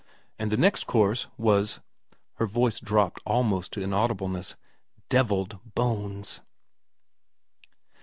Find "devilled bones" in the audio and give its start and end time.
5.09-6.41